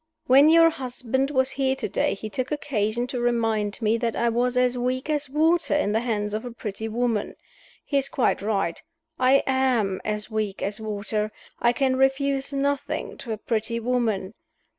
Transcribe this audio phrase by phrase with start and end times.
[0.25, 4.29] When your husband was here to day he took occasion to remind me that I
[4.29, 7.35] was as weak as water in the hands of a pretty woman.
[7.85, 8.81] He is quite right.
[9.19, 14.33] I am as weak as water; I can refuse nothing to a pretty woman.